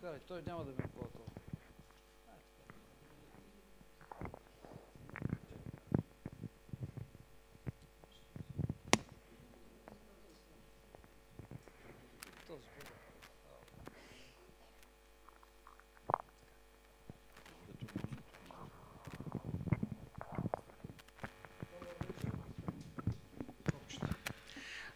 [0.00, 1.08] Карай, той няма да ми по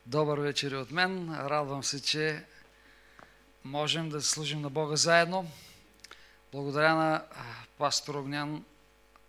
[0.06, 1.34] Добър вечер от мен.
[1.34, 2.44] Радвам се, че
[3.72, 5.50] можем да служим на Бога заедно.
[6.52, 7.24] Благодаря на
[7.78, 8.64] пастор Огнян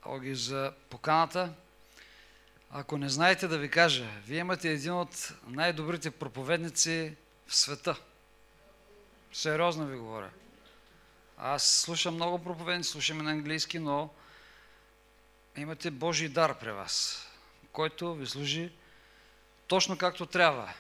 [0.06, 1.54] Оги за поканата.
[2.72, 7.16] Ако не знаете да ви кажа, вие имате един от най-добрите проповедници
[7.48, 7.96] в света.
[9.34, 10.30] Сериозно ви говоря.
[11.38, 14.10] Аз слушам много проповедници, слушам на английски, но
[15.58, 17.28] имате Божий дар при вас,
[17.72, 18.72] който ви служи
[19.68, 20.74] точно както трябва.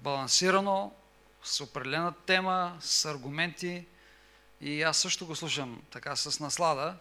[0.00, 0.94] Балансирано,
[1.44, 3.84] с определена тема, с аргументи
[4.60, 6.96] и аз също го слушам така с наслада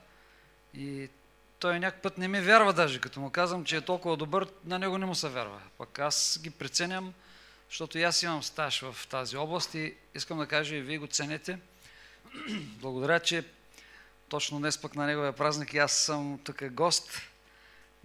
[0.74, 1.10] и
[1.60, 4.80] той някак път не ми вярва даже, като му казвам, че е толкова добър, на
[4.80, 5.62] него не му се вярва.
[5.78, 7.14] Пък аз ги преценям,
[7.70, 11.08] защото и аз имам стаж в тази област и искам да кажа и вие го
[11.08, 11.60] ценете.
[12.60, 13.44] Благодаря, че
[14.30, 17.22] точно днес пък на неговия празник и аз съм тук гост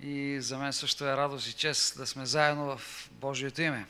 [0.02, 3.86] и за мен също е радост и чест да сме заедно в Божието име.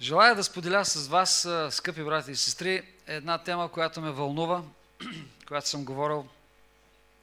[0.00, 4.62] Желая да споделя с вас, скъпи брати и сестри, една тема, която ме вълнува,
[5.48, 6.26] която съм говорил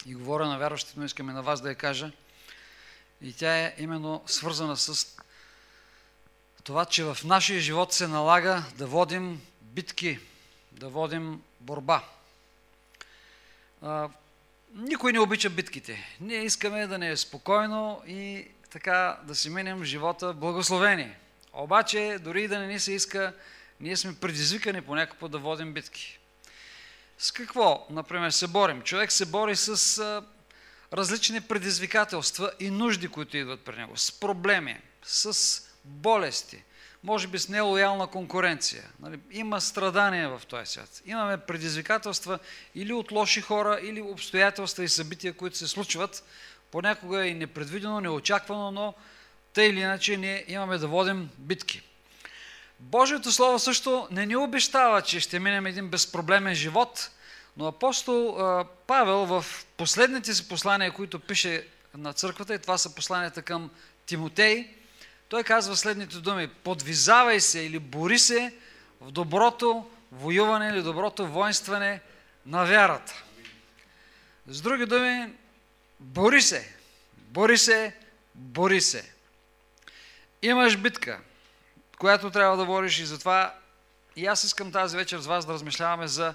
[0.06, 2.12] и говоря на вярващите, но искам и на вас да я кажа.
[3.22, 5.18] И тя е именно свързана с
[6.64, 10.20] това, че в нашия живот се налага да водим битки,
[10.72, 12.04] да водим борба.
[14.74, 16.18] Никой не обича битките.
[16.20, 21.21] Ние искаме да не е спокойно и така да си минем живота благословение.
[21.54, 23.34] Обаче, дори и да не ни се иска,
[23.80, 26.20] ние сме предизвикани понякога да водим битки.
[27.18, 28.82] С какво, например, се борим?
[28.82, 30.24] Човек се бори с а,
[30.94, 36.64] различни предизвикателства и нужди, които идват при него, с проблеми, с болести,
[37.04, 38.84] може би с нелоялна конкуренция.
[39.00, 39.20] Нали?
[39.32, 41.02] Има страдания в този свят.
[41.06, 42.40] Имаме предизвикателства
[42.76, 46.24] или от лоши хора, или обстоятелства и събития, които се случват.
[46.72, 48.94] Понякога и непредвидено, неочаквано, но
[49.54, 51.82] тъй или иначе ние имаме да водим битки.
[52.80, 57.12] Божието Слово също не ни обещава, че ще минем един безпроблемен живот,
[57.58, 58.38] но апостол
[58.88, 59.46] Павел в
[59.78, 61.68] последните си послания, които пише
[61.98, 63.70] на църквата, и това са посланията към
[64.06, 64.68] Тимотей,
[65.30, 66.48] той казва следните думи.
[66.48, 68.54] Подвизавай се или бори се
[69.02, 72.02] в доброто воюване или доброто воинстване
[72.46, 73.24] на вярата.
[74.48, 75.34] С други думи,
[76.00, 76.76] бори се,
[77.18, 77.96] бори се,
[78.36, 79.12] бори се.
[80.42, 81.20] Имаш битка,
[82.00, 83.56] която трябва да бориш и затова
[84.16, 86.34] и аз искам тази вечер с вас да размишляваме за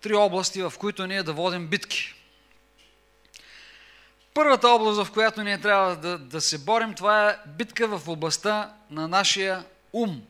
[0.00, 2.14] три области, в които ние да водим битки.
[4.34, 8.74] Първата област, в която ние трябва да, да се борим, това е битка в областта
[8.90, 10.22] на нашия ум.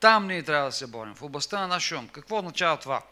[0.00, 2.08] Там ние трябва да се борим, в областта на нашия ум.
[2.08, 3.02] Какво означава това?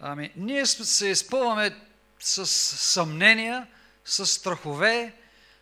[0.00, 1.76] Ами, ние се изпълваме
[2.20, 3.66] с съмнения,
[4.04, 5.12] с страхове,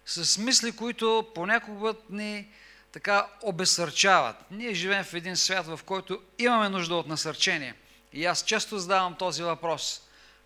[0.06, 2.48] с мисли, които понякога ни
[2.96, 4.36] така обесърчават.
[4.50, 7.74] Ние живеем в един свят, в който имаме нужда от насърчение.
[8.12, 10.02] И аз често задавам този въпрос.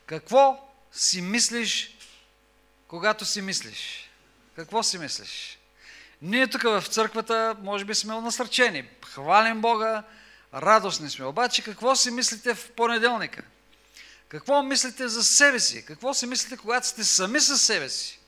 [0.06, 1.96] Какво си мислиш
[2.88, 4.10] когато си мислиш.
[4.56, 5.58] Какво си мислиш?
[6.22, 8.88] Ние тук в църквата може би сме насърчени.
[9.06, 10.02] Хвалим Бога,
[10.54, 11.24] радостни сме.
[11.24, 13.42] Обаче какво си мислите в понеделника?
[14.28, 15.84] Какво мислите за себе си?
[15.84, 18.19] Какво си мислите, когато сте сами със себе си?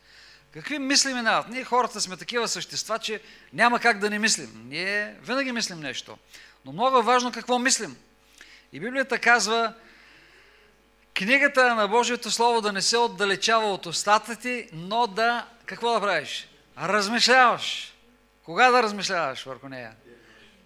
[0.53, 1.49] Какви мисли минават?
[1.49, 3.21] Ние хората сме такива същества, че
[3.53, 4.63] няма как да не мислим.
[4.69, 6.19] Ние винаги мислим нещо.
[6.65, 7.97] Но много е важно какво мислим.
[8.73, 9.75] И Библията казва,
[11.15, 16.01] книгата на Божието Слово да не се отдалечава от устата ти, но да, какво да
[16.01, 16.49] правиш?
[16.78, 17.95] Размишляваш.
[18.45, 19.93] Кога да размишляваш върху нея?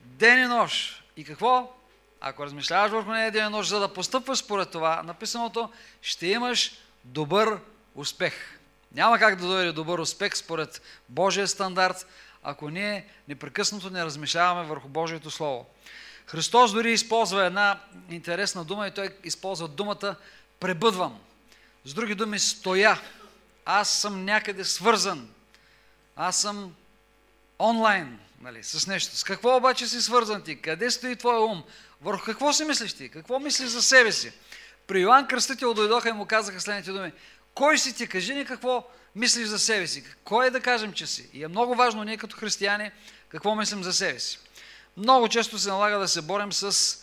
[0.02, 1.02] Ден и нощ.
[1.16, 1.72] И какво?
[2.20, 5.72] Ако размишляваш върху нея ден и нощ, за да постъпваш според това, написаното,
[6.02, 6.72] ще имаш
[7.04, 7.58] добър
[7.94, 8.55] успех.
[8.96, 12.06] Няма как да дойде добър успех според Божия стандарт,
[12.42, 15.66] ако ние непрекъснато не размишляваме върху Божието Слово.
[16.26, 20.16] Христос дори използва една интересна дума и той използва думата
[20.60, 21.18] пребъдвам.
[21.84, 23.00] С други думи, стоя.
[23.64, 25.28] Аз съм някъде свързан.
[26.16, 26.74] Аз съм
[27.58, 29.16] онлайн нали, с нещо.
[29.16, 30.60] С какво обаче си свързан ти?
[30.62, 31.64] Къде стои твоя ум?
[32.02, 33.08] Върху какво си мислиш ти?
[33.08, 34.32] Какво мислиш за себе си?
[34.86, 37.12] При Йоанн Кръстител дойдоха и му казаха следните думи.
[37.56, 38.06] Кой си ти?
[38.06, 40.04] Кажи ни какво мислиш за себе си.
[40.24, 41.30] Кой е да кажем, че си?
[41.32, 42.90] И е много важно ние като християни
[43.28, 44.38] какво мислим за себе си.
[44.96, 46.96] Много често се налага да се борим с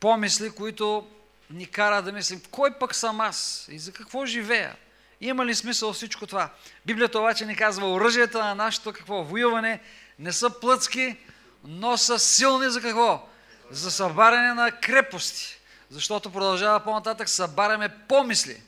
[0.00, 1.08] помисли, които
[1.50, 4.76] ни кара да мислим, кой пък съм аз и за какво живея?
[5.20, 6.50] Има ли смисъл всичко това?
[6.86, 9.22] Библията обаче ни казва, оръжията на нашето какво?
[9.22, 9.80] Воюване
[10.18, 11.16] не са плъцки,
[11.64, 13.28] но са силни за какво?
[13.70, 15.60] За събаряне на крепости.
[15.90, 18.62] Защото продължава по-нататък, събаряме помисли.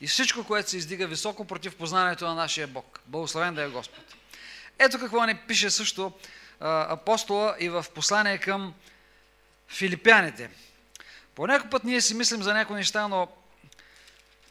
[0.00, 3.00] И всичко, което се издига високо против познанието на нашия Бог.
[3.06, 4.14] Благословен да е Господ.
[4.78, 6.12] Ето какво ни пише също
[6.60, 8.74] апостола и в послание към
[9.68, 10.50] филипяните.
[11.34, 13.28] По някой път ние си мислим за някои неща, но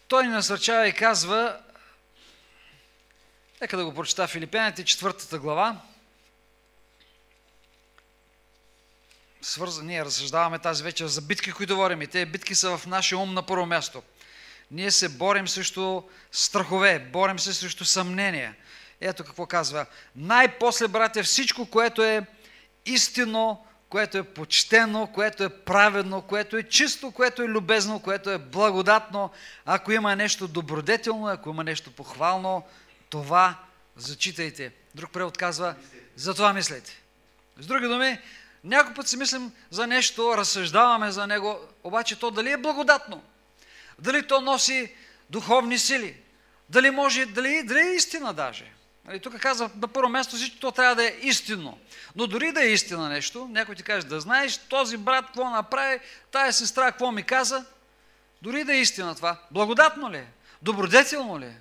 [0.07, 1.59] той ни насърчава и казва,
[3.61, 5.81] нека да го прочета Филипяните, четвъртата глава.
[9.41, 12.01] Свърза, ние разсъждаваме тази вечер за битки, които говорим.
[12.01, 14.03] И тези битки са в нашия ум на първо място.
[14.71, 16.01] Ние се борим срещу
[16.31, 18.55] страхове, борим се срещу съмнения.
[19.01, 19.85] Ето какво казва.
[20.15, 22.25] Най-после, братя, всичко, което е
[22.85, 28.37] истинно, което е почтено, което е праведно, което е чисто, което е любезно, което е
[28.37, 29.31] благодатно,
[29.65, 32.63] ако има нещо добродетелно, ако има нещо похвално,
[33.09, 33.55] това
[33.95, 34.71] зачитайте.
[34.95, 35.75] Друг превод казва,
[36.15, 37.01] за това мислете.
[37.59, 38.19] С други думи,
[38.63, 43.23] някой път си мислим за нещо, разсъждаваме за него, обаче то дали е благодатно,
[43.99, 44.93] дали то носи
[45.29, 46.15] духовни сили,
[46.69, 48.71] дали може, дали, дали е истина даже.
[49.05, 51.79] Нали, тук казва на първо място всичко то трябва да е истинно.
[52.15, 55.99] Но дори да е истина нещо, някой ти каже да знаеш този брат какво направи,
[56.31, 57.65] тая сестра какво ми каза,
[58.41, 60.27] дори да е истина това, благодатно ли е?
[60.61, 61.57] Добродетелно ли е?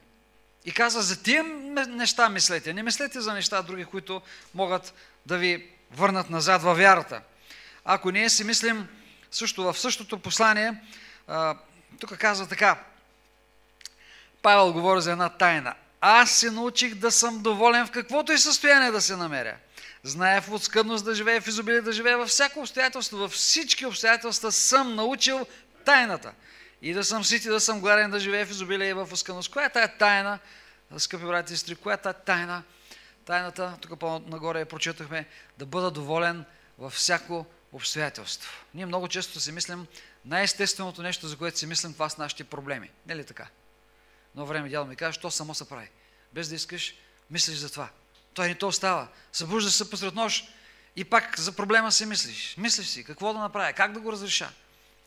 [0.64, 1.44] И казва, за тия
[1.88, 4.22] неща мислете, не мислете за неща други, които
[4.54, 4.94] могат
[5.26, 7.22] да ви върнат назад във вярата.
[7.84, 8.88] Ако ние си мислим
[9.30, 10.74] също в същото послание,
[12.00, 12.78] тук казва така,
[14.42, 15.74] Павел говори за една тайна.
[16.00, 19.56] Аз се научих да съм доволен в каквото и състояние да се намеря.
[20.02, 24.52] Зная в отскъдност да живея, в изобилие да живея, във всяко обстоятелство, във всички обстоятелства
[24.52, 25.46] съм научил
[25.84, 26.32] тайната.
[26.82, 29.50] И да съм сити, да съм гладен, да живея в изобилие и в отскъдност.
[29.50, 30.38] Коя е тая тайна,
[30.98, 32.62] скъпи брати и сестри, коя е тая тайна?
[33.24, 35.26] Тайната, тук по-нагоре я прочетахме,
[35.58, 36.44] да бъда доволен
[36.78, 38.52] във всяко обстоятелство.
[38.74, 39.86] Ние много често си мислим,
[40.28, 42.90] най-естественото нещо, за което си мислим, това са нашите проблеми.
[43.06, 43.46] Не ли така?
[44.34, 45.88] Но време дядо ми каже, що само се прави.
[46.32, 46.94] Без да искаш,
[47.30, 47.88] мислиш за това.
[48.34, 49.08] Той не то остава.
[49.32, 50.48] Събужда се посред нощ
[50.96, 52.54] и пак за проблема си мислиш.
[52.58, 54.50] Мислиш си какво да направя, как да го разреша.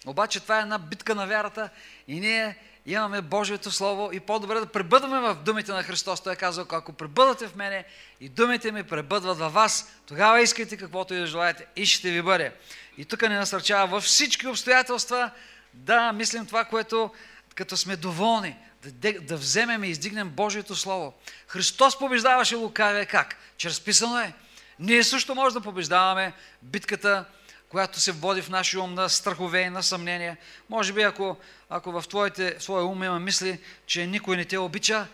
[0.05, 1.69] Обаче това е една битка на вярата
[2.07, 6.21] и ние имаме Божието Слово и по-добре да пребъдваме в думите на Христос.
[6.21, 7.85] Той е казал, ако пребъдвате в мене
[8.19, 12.21] и думите ми пребъдват във вас, тогава искайте каквото и да желаете и ще ви
[12.21, 12.53] бъде.
[12.97, 15.31] И тук ни насърчава във всички обстоятелства
[15.73, 17.11] да мислим това, което
[17.55, 21.13] като сме доволни, да, да вземем и издигнем Божието Слово.
[21.47, 23.35] Христос побеждаваше лукавия как?
[23.57, 24.33] Чрез писано е.
[24.79, 27.25] Ние също може да побеждаваме битката,
[27.69, 30.37] която се води в нашия ум на страхове и на съмнения.
[30.69, 31.37] Може би ако,
[31.69, 35.07] ако в твоите, в твоя ум има мисли, че никой не те обича,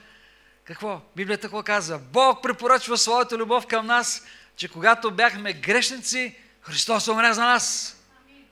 [0.63, 1.01] какво?
[1.15, 1.99] Библията какво казва?
[1.99, 4.23] Бог препоръчва своята любов към нас,
[4.55, 6.35] че когато бяхме грешници,
[6.67, 7.97] Христос умря за нас.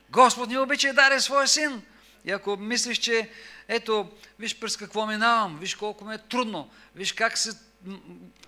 [0.09, 1.81] Господ ни обича и даде своя син.
[2.25, 3.29] И ако мислиш, че
[3.67, 7.51] ето, виж през какво минавам, виж колко ми е трудно, виж как се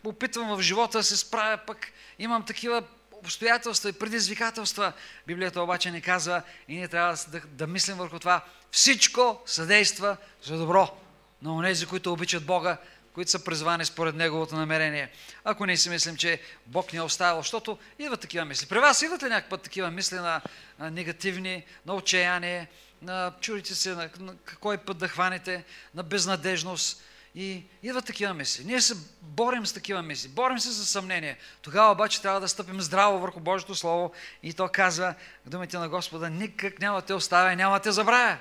[0.03, 1.87] опитвам в живота да се справя, пък
[2.19, 4.93] имам такива обстоятелства и предизвикателства.
[5.27, 8.45] Библията обаче ни казва и ние трябва да, да мислим върху това.
[8.71, 10.97] Всичко съдейства за добро
[11.41, 12.77] на онези, които обичат Бога,
[13.17, 15.09] които са призвани според Неговото намерение.
[15.43, 18.67] Ако не си мислим, че Бог ни е оставил, защото идват такива мисли.
[18.67, 20.41] При вас идват ли някакъв такива мисли на,
[20.79, 22.67] на негативни, на отчаяние,
[23.01, 25.63] на чудите се на, на кой път да хванете,
[25.95, 27.03] на безнадежност.
[27.35, 28.63] И идват такива мисли.
[28.65, 30.29] Ние се борим с такива мисли.
[30.29, 31.37] Борим се за съмнение.
[31.61, 34.11] Тогава обаче трябва да стъпим здраво върху Божието Слово
[34.43, 35.13] и то казва,
[35.45, 38.37] думите на Господа, никак няма те оставя, няма те забравя.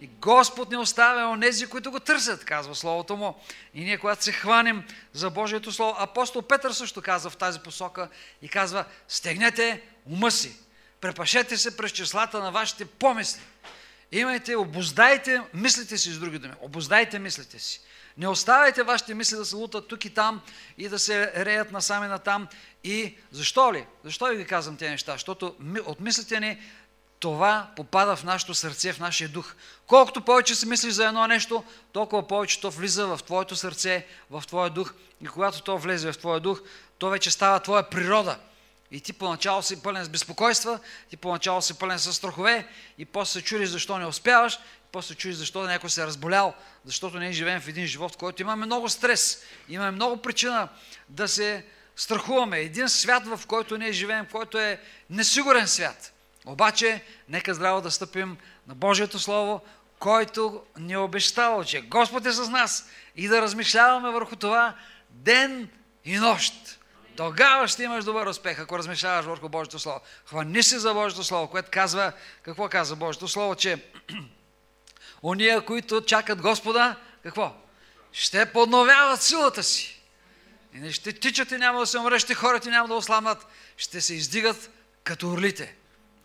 [0.00, 3.40] И Господ не оставя онези, които го търсят, казва Словото му.
[3.74, 8.08] И ние, когато се хванем за Божието Слово, апостол Петър също казва в тази посока
[8.42, 10.56] и казва, стегнете ума си,
[11.00, 13.40] препашете се през числата на вашите помисли.
[14.12, 16.54] Имайте, обоздайте мислите си с други думи.
[16.60, 17.80] Обоздайте мислите си.
[18.16, 20.40] Не оставяйте вашите мисли да се лутат тук и там
[20.78, 22.48] и да се реят насами на там.
[22.84, 23.86] И защо ли?
[24.04, 25.12] Защо ви казвам тези неща?
[25.12, 26.58] Защото от мислите ни
[27.20, 29.54] това попада в нашето сърце, в нашия дух.
[29.86, 34.44] Колкото повече си мислиш за едно нещо, толкова повече то влиза в твоето сърце, в
[34.46, 34.94] твоя дух.
[35.20, 36.60] И когато то влезе в твоя дух,
[36.98, 38.38] то вече става твоя природа–
[38.90, 40.78] и ти поначало си пълен с безпокойства,
[41.10, 42.66] ти поначало си пълен с страхове
[42.98, 46.54] и после се чудиш защо не успяваш, и после чудиш защо някой се е разболял,
[46.84, 50.68] защото ние живеем в един живот, в който имаме много стрес, имаме много причина
[51.08, 51.64] да се
[51.96, 52.58] страхуваме.
[52.58, 56.12] Един свят, в който ние живеем, който е несигурен свят.
[56.50, 59.60] Обаче, нека здраво да стъпим на Божието Слово,
[59.98, 64.74] който ни е обещал, че Господ е с нас и да размишляваме върху това
[65.10, 65.70] ден
[66.04, 66.54] и нощ.
[67.16, 70.00] Тогава ще имаш добър успех, ако размишляваш върху Божието Слово.
[70.26, 73.84] Хвани се за Божието Слово, което казва, какво казва Божието Слово, че
[75.22, 77.52] ония, които чакат Господа, какво?
[78.12, 80.02] Ще подновяват силата си.
[80.74, 83.46] И не ще тичат и няма да се умреш, ще хората и няма да осламнат,
[83.76, 84.70] ще се издигат
[85.04, 85.79] като орлите.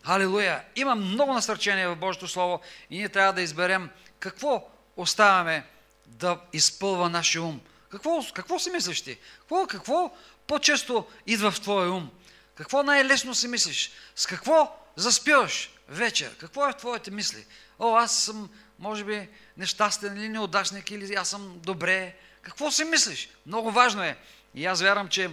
[0.06, 0.64] Халилуя!
[0.76, 2.60] Има много насърчения в Божието Слово
[2.90, 5.66] и ние трябва да изберем какво оставяме
[6.06, 7.60] да изпълва нашия ум.
[7.90, 9.18] Какво, какво си мислиш ти?
[9.38, 12.10] Какво, какво по-често идва в твоя ум?
[12.54, 13.90] Какво най-лесно си мислиш?
[14.16, 16.36] С какво заспиваш вечер?
[16.38, 17.46] Какво е в твоите мисли?
[17.78, 22.16] О, аз съм, може би, нещастен или неудачник, или аз съм добре.
[22.42, 23.28] Какво си мислиш?
[23.46, 24.16] Много важно е.
[24.54, 25.30] И аз вярвам, че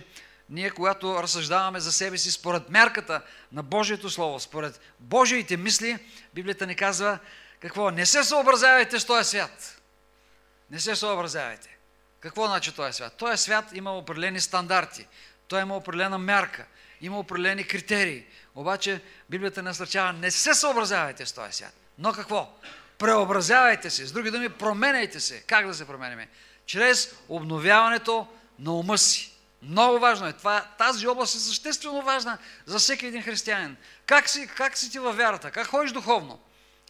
[0.49, 3.21] ние, когато разсъждаваме за себе си според мерката
[3.51, 5.97] на Божието Слово, според Божиите мисли,
[6.33, 7.19] Библията ни казва
[7.59, 7.91] какво?
[7.91, 9.81] Не се съобразявайте с този свят.
[10.71, 11.77] Не се съобразявайте.
[12.19, 13.13] Какво значи този свят?
[13.17, 15.07] Този свят има определени стандарти.
[15.47, 16.65] Той има определена мярка.
[17.01, 18.23] Има определени критерии.
[18.55, 21.73] Обаче Библията насърчава не се съобразявайте с този свят.
[21.97, 22.57] Но какво?
[22.97, 24.05] Преобразявайте се.
[24.05, 25.41] С други думи, променяйте се.
[25.41, 26.27] Как да се променяме?
[26.65, 28.27] Чрез обновяването
[28.59, 29.32] на ума си.
[29.63, 30.33] Много важно е.
[30.33, 33.77] Това, тази област е съществено важна за всеки един християнин.
[34.05, 35.51] Как си, как си ти във вярата?
[35.51, 36.39] Как ходиш духовно?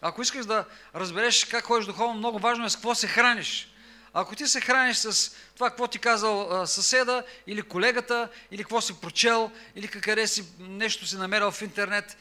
[0.02, 0.66] Ако искаш да
[0.96, 3.70] разбереш как ходиш духовно, много важно е с какво се храниш.
[4.14, 9.02] Ако ти се храниш с това, какво ти казал съседа или колегата, или какво си
[9.02, 12.18] прочел, или къде си нещо си намерил в интернет,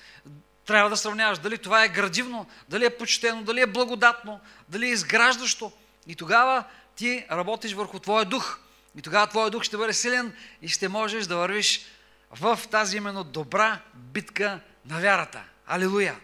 [0.67, 4.93] трябва да сравняваш дали това е градивно, дали е почтено, дали е благодатно, дали е
[4.93, 5.73] изграждащо.
[6.07, 6.65] И тогава
[6.97, 8.59] ти работиш върху твоя дух.
[8.97, 11.87] И тогава твоя дух ще бъде силен и ще можеш да вървиш
[12.31, 15.45] в тази именно добра битка на вярата.
[15.67, 16.21] Алилуя!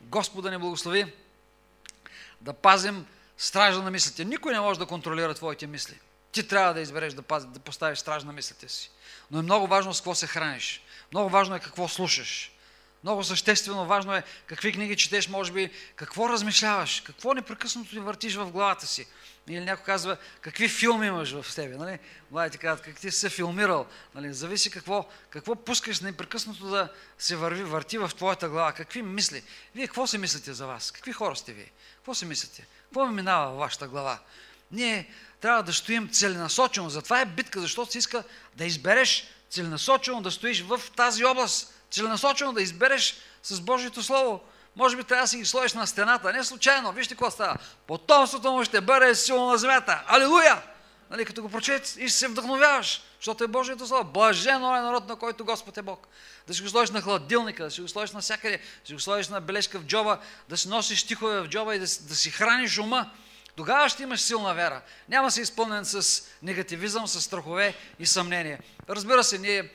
[0.00, 1.12] Господа ни благослови
[2.40, 3.06] да пазим
[3.38, 4.24] стража на мислите.
[4.24, 5.98] Никой не може да контролира твоите мисли.
[6.32, 8.90] Ти трябва да избереш да, пази, да поставиш страж на мислите си.
[9.30, 10.82] Но е много важно с какво се храниш.
[11.12, 12.52] Много важно е какво слушаш.
[13.02, 18.34] Много съществено важно е какви книги четеш, може би, какво размишляваш, какво непрекъснато ти въртиш
[18.34, 19.06] в главата си.
[19.50, 21.76] Или някой казва, какви филми имаш в себе.
[21.76, 21.98] Нали?
[22.30, 23.86] Младите казват, как ти си се филмирал.
[24.14, 24.34] Нали?
[24.34, 26.88] Зависи какво, какво пускаш непрекъснато да
[27.18, 28.72] се върви, върти в твоята глава.
[28.72, 29.42] Какви мисли.
[29.74, 30.90] Вие какво си мислите за вас?
[30.90, 31.70] Какви хора сте вие?
[31.96, 32.66] Какво си мислите?
[32.84, 34.18] Какво ми минава в вашата глава?
[34.72, 36.90] Ние трябва да стоим целенасочено.
[36.90, 41.74] Затова е битка, защото си иска да избереш целенасочено да стоиш в тази област.
[41.90, 44.40] Целенасочено да избереш с Божието Слово.
[44.76, 46.32] Може би трябва да си ги сложиш на стената.
[46.32, 46.92] Не случайно.
[46.92, 47.56] Вижте какво става.
[47.86, 50.04] Потомството му ще бъде силно на земята.
[50.06, 50.62] Алилуя!
[51.10, 54.04] Нали, като го прочет и се вдъхновяваш, защото е Божието Слово.
[54.04, 56.08] Блажено е народ, на който Господ е Бог.
[56.46, 59.00] Да си го сложиш на хладилника, да си го сложиш на всякъде, да си го
[59.00, 62.30] сложиш на бележка в джоба, да си носиш стихове в джоба и да, да си
[62.30, 63.10] храниш ума.
[63.56, 64.82] Тогава ще имаш силна вяра.
[65.08, 68.58] Няма се изпълнен с негативизъм, с страхове и съмнение.
[68.88, 69.72] Разбира се, ние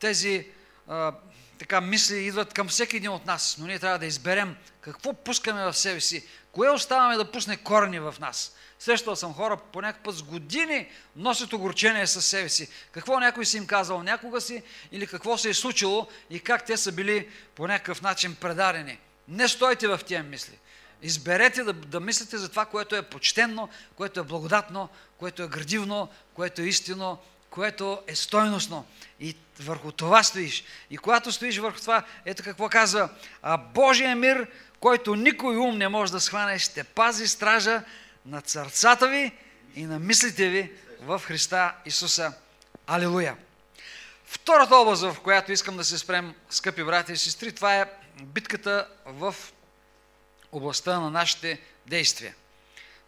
[0.00, 0.48] тези
[0.88, 1.12] а,
[1.58, 5.64] така мисли идват към всеки един от нас, но ние трябва да изберем какво пускаме
[5.64, 8.54] в себе си, кое оставаме да пусне корени в нас.
[8.78, 12.68] Срещал съм хора по път с години носят огорчение със себе си.
[12.92, 16.76] Какво някой си им казал някога си или какво се е случило и как те
[16.76, 18.98] са били по някакъв начин предадени.
[19.28, 20.58] Не стойте в тия мисли.
[21.02, 26.08] Изберете да, да мислите за това, което е почтенно, което е благодатно, което е градивно,
[26.34, 27.18] което е истинно,
[27.54, 28.86] което е стойностно.
[29.20, 30.64] И върху това стоиш.
[30.90, 33.08] И когато стоиш върху това, ето какво казва,
[33.42, 34.46] а Божия мир,
[34.80, 37.82] който никой ум не може да схване, ще пази стража
[38.26, 39.32] на сърцата ви
[39.74, 42.32] и на мислите ви в Христа Исуса.
[42.86, 43.36] Алилуя!
[44.26, 47.90] Втората област, в която искам да се спрем, скъпи брати и сестри, това е
[48.22, 49.34] битката в
[50.52, 52.34] областта на нашите действия.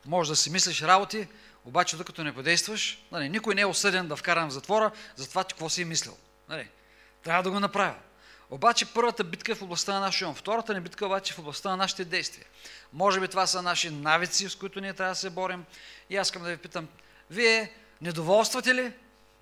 [0.05, 1.27] Може да си мислиш работи,
[1.67, 5.45] обаче докато не подействаш, нали, никой не е осъден да вкарам в затвора за това,
[5.45, 6.17] какво си е мислил.
[6.49, 6.69] Нали,
[7.23, 7.95] трябва да го направя.
[8.51, 10.35] Обаче първата битка е в областта на нашия ум.
[10.35, 12.47] Втората ни битка обаче е в областта на нашите действия.
[12.93, 15.65] Може би това са наши навици, с които ние трябва да се борим.
[16.11, 16.89] И аз искам да ви питам,
[17.31, 18.93] вие недоволствате ли?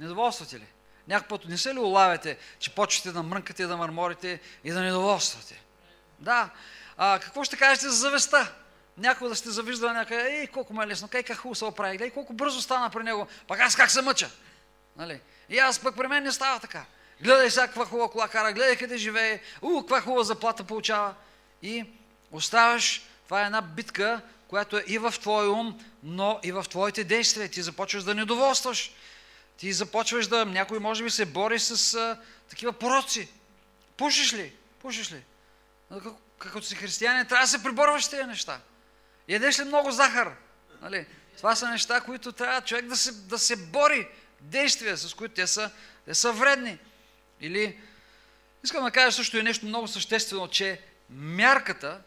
[0.00, 0.66] Недоволствате ли?
[1.08, 5.62] Някой път не се ли улавяте, че почвате да мрънкате, да мърморите и да недоволствате?
[6.18, 6.50] Да.
[6.96, 8.54] А, какво ще кажете за завеста?
[8.98, 11.98] Някой да сте завиждали някъде, ей, колко ме е лесно, кай как хубаво се оправи,
[12.00, 14.30] ей, колко бързо стана при него, пак аз как се мъча.
[14.96, 15.20] Нали?
[15.48, 16.84] И аз пък при мен не става така.
[17.20, 21.14] Гледай сега каква хубава кола кара, гледай къде живее, у, каква хубава заплата получава.
[21.62, 21.84] И
[22.32, 27.04] оставаш, това е една битка, която е и в твой ум, но и в твоите
[27.04, 27.48] действия.
[27.48, 28.92] Ти започваш да недоволстваш.
[29.56, 33.28] Ти започваш да, някой може би се бори с а, такива пороци.
[33.96, 34.52] Пушиш ли?
[34.80, 35.22] Пушиш ли?
[36.38, 38.60] като си християнин, трябва да се приборваш тези неща.
[39.28, 40.36] Ядеш ли много захар?
[40.82, 41.06] Нали?
[41.36, 44.08] Това са неща, които трябва човек да се, да се бори.
[44.40, 45.70] Действия, с които те са,
[46.04, 46.78] те са вредни.
[47.40, 47.80] Или
[48.64, 52.00] искам да кажа също и нещо много съществено, че мярката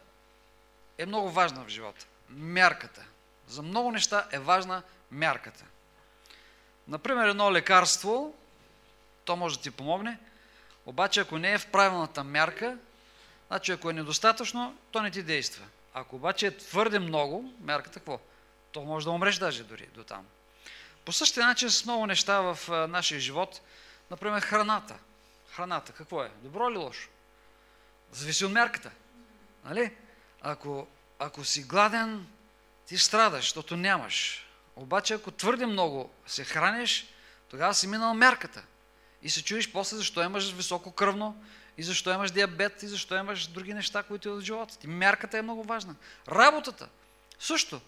[0.98, 2.06] е много важна в живота.
[2.28, 3.04] Мярката.
[3.48, 5.64] За много неща е важна мярката.
[6.88, 8.34] Например, едно лекарство,
[9.24, 10.18] то може да ти помогне,
[10.86, 12.76] обаче ако не е в правилната мярка,
[13.48, 15.64] значи ако е недостатъчно, то не ти действа.
[16.00, 18.20] Ако обаче е твърде много, мярката какво?
[18.72, 20.26] То може да умреш даже дори до там.
[21.04, 23.60] По същия начин с много неща в нашия живот,
[24.10, 24.98] например храната.
[25.50, 26.30] Храната, какво е?
[26.42, 27.08] Добро или лошо?
[28.12, 28.90] Зависи от мярката.
[29.64, 29.94] Нали?
[30.42, 30.86] Ако,
[31.18, 32.26] ако си гладен,
[32.86, 34.46] ти страдаш, защото нямаш.
[34.76, 37.06] Обаче, ако твърде много се храниш,
[37.48, 38.62] тогава си минал мярката.
[39.22, 41.44] И се чуеш после защо имаш високо кръвно,
[41.78, 44.86] и защо имаш диабет, и защо имаш други неща, които от живота ти.
[44.86, 45.94] Мярката е много важна.
[46.28, 46.88] Работата.
[47.40, 47.80] Също.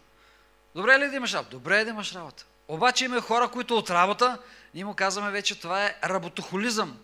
[0.75, 1.50] Добре ли да имаш работа?
[1.50, 2.44] Добре е да имаш работа.
[2.68, 4.38] Обаче има хора, които от работа,
[4.75, 6.99] ние му казваме вече, това е работохолизъм.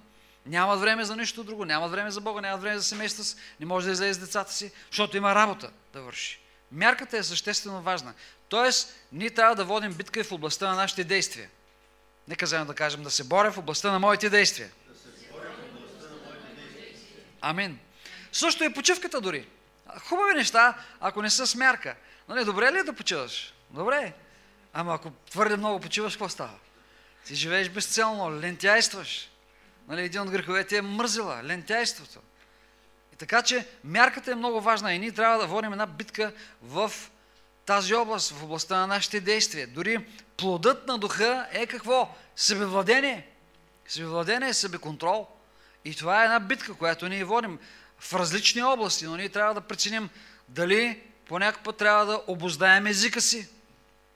[0.47, 3.67] Нямат време за нищо друго, нямат време за Бога, нямат време за семейството си, не
[3.67, 6.41] може да излезе с децата си, защото има работа да върши.
[6.73, 8.15] Мярката е съществено важна.
[8.49, 11.51] Тоест, ние трябва да водим битка и в областта на нашите действия.
[12.29, 14.71] Нека заедно да кажем да се боря в областта на моите действия.
[17.41, 17.79] Амин.
[18.33, 19.49] Също и почивката дори.
[19.99, 21.95] Хубави неща, ако не са смярка.
[22.29, 23.55] Нали, добре ли е да почиваш?
[23.71, 24.13] Добре.
[24.73, 26.59] Ама ако твърде много почиваш, какво става?
[27.27, 29.31] Ти живееш безцелно, лентяйстваш.
[29.89, 32.21] Нали, един от греховете е мързила, лентяйството.
[33.13, 36.93] И така че мярката е много важна и ние трябва да водим една битка в
[37.67, 39.67] тази област, в областта на нашите действия.
[39.67, 42.15] Дори плодът на духа е какво?
[42.37, 43.29] Себевладение.
[43.89, 45.29] Себевладение е себеконтрол.
[45.87, 47.59] И това е една битка, която ние водим
[47.99, 50.09] в различни области, но ние трябва да преценим
[50.49, 53.49] дали по трябва да обоздаем езика си.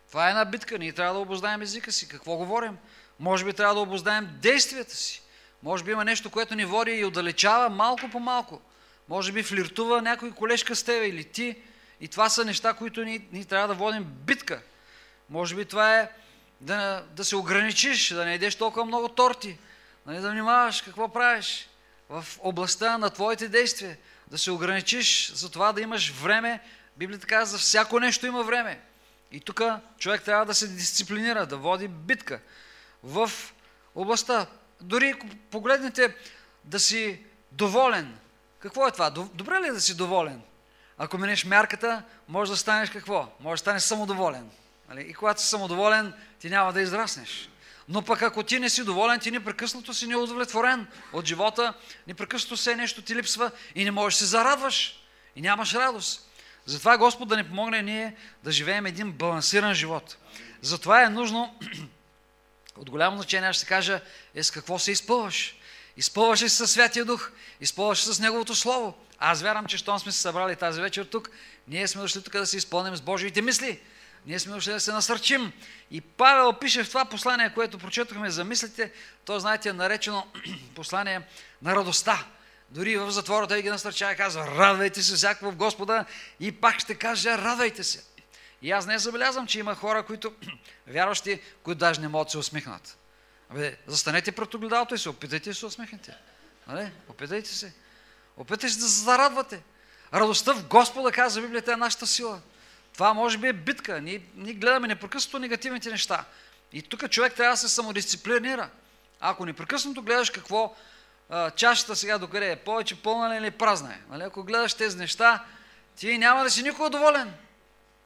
[0.08, 2.08] Това е една битка, ние трябва да обоздаем езика си.
[2.08, 2.78] Какво говорим?
[3.20, 5.22] Може би трябва да обоздаем действията си.
[5.62, 8.60] Може би има нещо, което ни води и отдалечава малко по малко.
[9.08, 11.56] Може би флиртува някой колежка с тебе или ти.
[12.00, 14.62] И това са неща, които ни, ни трябва да водим битка.
[15.28, 16.10] Може би това е
[16.60, 19.58] да, да се ограничиш, да не едеш толкова много торти.
[20.06, 21.68] Нали, да внимаваш какво правиш
[22.08, 23.96] в областта на твоите действия.
[24.26, 26.60] Да се ограничиш за това да имаш време.
[26.96, 28.80] Библията казва, за всяко нещо има време.
[29.32, 29.62] И тук
[29.98, 32.40] човек трябва да се дисциплинира, да води битка
[33.02, 33.30] в
[33.94, 34.46] областта.
[34.80, 35.14] Дори
[35.50, 36.16] погледнете
[36.64, 37.20] да си
[37.52, 38.18] доволен.
[38.58, 39.10] Какво е това?
[39.10, 40.42] Добре ли е да си доволен?
[40.98, 43.28] Ако минеш мярката, може да станеш какво?
[43.40, 44.50] Може да станеш самодоволен.
[44.88, 45.00] Нали?
[45.00, 47.48] И когато си самодоволен, ти няма да израснеш.
[47.92, 51.74] Но пък ако ти не си доволен, ти непрекъснато си неудовлетворен от живота,
[52.06, 54.96] непрекъснато се нещо ти липсва и не можеш да се зарадваш.
[55.36, 56.30] И нямаш радост.
[56.66, 60.16] Затова Господ да ни помогне ние да живеем един балансиран живот.
[60.62, 61.58] Затова е нужно,
[62.76, 64.00] от голямо значение, аз ще кажа,
[64.34, 65.54] е с какво се изпълваш.
[65.96, 67.30] Изпълваш ли се със Святия Дух?
[67.60, 68.94] Изпълваш се с Неговото Слово?
[69.18, 71.30] Аз вярвам, че щом сме се събрали тази вечер тук,
[71.68, 73.80] ние сме дошли тук да се изпълним с Божиите мисли.
[74.26, 75.52] Ние сме дошли да се насърчим.
[75.90, 78.92] И Павел пише в това послание, което прочетохме за мислите,
[79.24, 80.26] то, знаете, е наречено
[80.74, 81.22] послание
[81.62, 82.26] на радостта.
[82.70, 86.04] Дори в затвора той ги насърчава и казва, радвайте се всяко в Господа
[86.40, 88.04] и пак ще кажа, радвайте се.
[88.62, 90.32] И аз не забелязвам, че има хора, които,
[90.86, 92.98] вярващи, които даже не могат да се усмихнат.
[93.50, 96.16] Абе, застанете пред огледалото и се опитайте да се усмихнете.
[96.66, 96.92] Нали?
[97.08, 97.72] Опитайте се.
[98.36, 99.62] Опитайте се да се зарадвате.
[100.14, 102.40] Радостта в Господа, казва Библията, е нашата сила.
[102.92, 104.00] Това може би е битка.
[104.00, 106.24] Ние, ние гледаме непрекъснато негативните неща.
[106.72, 108.70] И тук човек трябва да се самодисциплинира.
[109.20, 110.76] Ако непрекъснато гледаш какво
[111.56, 113.98] чашата сега докъде е, повече пълна ли или празна е.
[114.10, 114.22] Нали?
[114.22, 115.44] Ако гледаш тези неща,
[115.96, 117.34] ти няма да си никога доволен.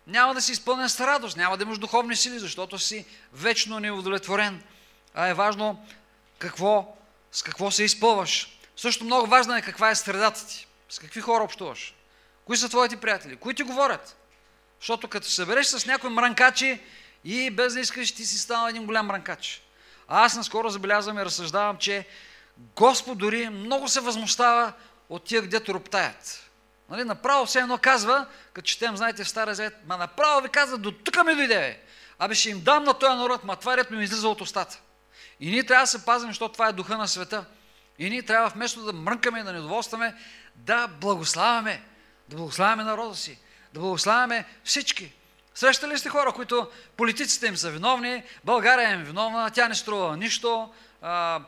[0.07, 4.63] Няма да си изпълнен с радост, няма да имаш духовни сили, защото си вечно неудовлетворен.
[5.15, 5.87] А е важно
[6.39, 6.97] какво,
[7.33, 8.59] с какво се изпълваш.
[8.77, 10.67] Също много важно е каква е средата ти.
[10.89, 11.95] С какви хора общуваш.
[12.45, 13.37] Кои са твоите приятели?
[13.37, 14.17] Кои ти говорят?
[14.85, 16.81] Защото като се събереш с някои мранкачи
[17.25, 19.63] и без да искаш, ти си станал един голям мранкач.
[20.09, 22.07] А аз наскоро забелязвам и разсъждавам, че
[22.59, 24.73] Господ дори много се възмущава
[25.09, 26.51] от тия, гдето роптаят.
[26.91, 30.79] Нали, направо все едно казва, като четем, знаете, в Стария Завет, ма направо ви казва,
[30.79, 31.81] до тук ми дойде, бе.
[32.19, 34.81] Абе ще им дам на този народ, ма това ми излиза от устата.
[35.41, 37.45] И ние трябва да се пазим, защото това е духа на света.
[37.99, 40.15] И ние трябва вместо да мрънкаме да недоволстваме,
[40.57, 41.83] да благославяме.
[42.29, 43.39] Да благославяме народа си
[43.75, 45.13] да благославяме всички.
[45.55, 50.17] Срещали сте хора, които политиците им са виновни, България им е виновна, тя не струва
[50.17, 51.41] нищо, а,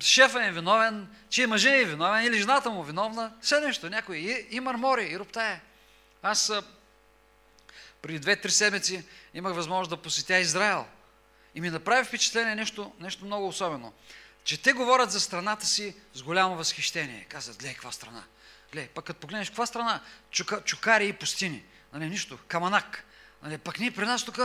[0.00, 4.46] шефа е виновен, че мъжът е виновен или жената му виновна, все нещо, някой и,
[4.50, 5.60] и мърмори, и роптае.
[6.22, 6.52] Аз
[8.02, 10.86] преди две-три седмици имах възможност да посетя Израел.
[11.54, 13.92] И ми направи впечатление нещо, нещо много особено.
[14.44, 17.26] Че те говорят за страната си с голямо възхищение.
[17.28, 18.24] Казват, гледай, каква страна.
[18.72, 20.00] Гледай, пък като погледнеш, каква страна?
[20.30, 21.64] Чука, чукари и пустини.
[21.94, 23.04] Нали, нищо, каманак.
[23.42, 24.38] Нали, пък ние при нас тук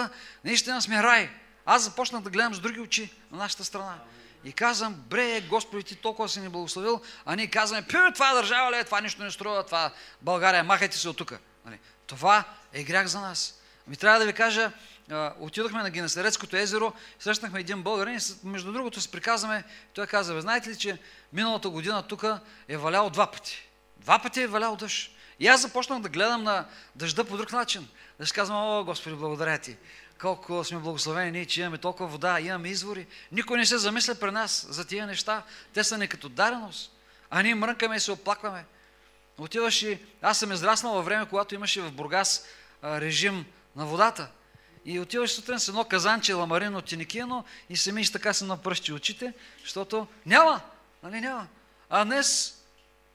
[0.46, 1.30] наистина сме рай.
[1.66, 3.98] Аз започнах да гледам с други очи на нашата страна.
[4.44, 8.34] И казвам, бре, Господи, ти толкова си ни благословил, а ние казваме, пю, това е
[8.34, 11.34] държава, ле, това нищо не струва, това България, махайте се от тук.
[11.66, 11.80] Нали?
[12.08, 13.62] Това е грях за нас.
[13.88, 14.72] Ми трябва да ви кажа,
[15.40, 20.70] отидохме на Генесарецкото езеро, срещнахме един българин и между другото се приказваме, той каза, знаете
[20.70, 20.98] ли, че
[21.34, 22.26] миналата година тук
[22.68, 23.70] е валял два пъти.
[23.98, 25.12] Два пъти е валял дъжд.
[25.40, 27.88] И аз започнах да гледам на дъжда по друг начин.
[28.20, 29.78] Да си казвам, о, Господи, благодаря ти.
[30.22, 33.08] Колко сме благословени ние, че имаме толкова вода, имаме извори.
[33.32, 35.44] Никой не се замисля при нас за тия неща.
[35.74, 36.92] Те са не като дареност.
[37.30, 38.66] А ние мрънкаме и се оплакваме.
[39.38, 40.00] Отиваш и...
[40.22, 42.46] Аз съм израснал във време, когато имаше в Бургас
[42.84, 44.30] режим на водата.
[44.86, 49.34] И отиваш сутрин с едно казанче ламарино тиникино и се миш така се напръщи очите,
[49.62, 50.62] защото няма.
[51.04, 51.48] Нали няма.
[51.90, 52.58] А днес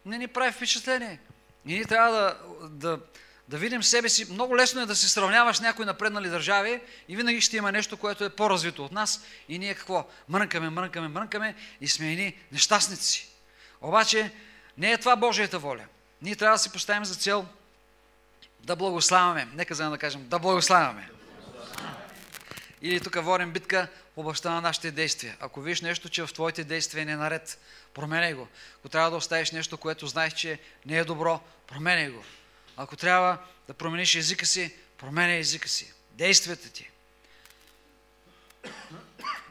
[0.06, 1.20] не ни прави впечатление.
[1.66, 2.36] И ние трябва да,
[2.68, 2.98] да,
[3.48, 4.32] да видим себе си.
[4.32, 7.96] Много лесно е да се сравняваш с някои напреднали държави и винаги ще има нещо,
[7.96, 9.24] което е по-развито от нас.
[9.48, 10.06] И ние какво?
[10.28, 13.28] Мрънкаме, мрънкаме, мрънкаме и сме едни нещастници.
[13.80, 14.32] Обаче
[14.78, 15.84] не е това Божията воля.
[16.22, 17.46] Ние трябва да си поставим за цел
[18.60, 19.48] да благославяме.
[19.54, 21.10] Нека за да кажем, да благославяме.
[22.82, 25.36] Или тук водим битка в областта на нашите действия.
[25.40, 27.58] Ако виж нещо, че в твоите действия не е наред,
[27.94, 28.48] променяй го.
[28.78, 32.24] Ако трябва да оставиш нещо, което знаеш, че не е добро, променяй го.
[32.76, 35.92] Ако трябва да промениш езика си, променяй езика си.
[36.10, 36.90] Действията ти.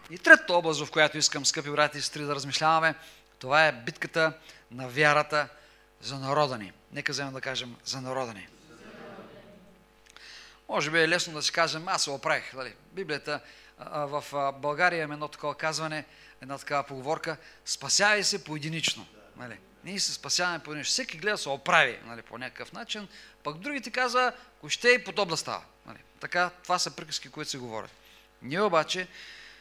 [0.09, 2.95] И третата област, в която искам, скъпи брати и сестри, да размишляваме,
[3.39, 4.33] това е битката
[4.71, 5.47] на вярата
[6.01, 6.71] за народа ни.
[6.91, 8.47] Нека вземем да кажем за народа ни.
[10.69, 12.55] Може би е лесно да си кажем, аз се оправих.
[12.55, 12.73] Дали?
[12.91, 13.39] Библията
[13.79, 14.23] в
[14.59, 16.05] България има едно такова казване,
[16.41, 19.07] една такава поговорка, спасявай се поединично.
[19.37, 19.59] Нали?
[19.83, 20.91] Ние се спасяваме поединично.
[20.91, 23.07] Всеки гледа се оправи нали, по някакъв начин,
[23.43, 25.63] пък другите казва, ако ще и под да става.
[25.85, 25.99] Нали?
[26.19, 27.91] Така, това са приказки, които се говорят.
[28.41, 29.07] Ние обаче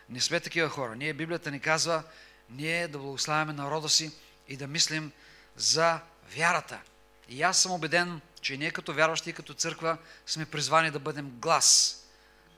[0.08, 0.96] не сме такива хора.
[0.96, 2.02] Ние, Библията ни казва,
[2.50, 4.12] ние да благославяме народа си
[4.48, 5.12] и да мислим
[5.56, 6.00] за
[6.36, 6.80] вярата.
[7.28, 11.30] И аз съм убеден, че ние като вярващи и като църква сме призвани да бъдем
[11.30, 11.98] глас.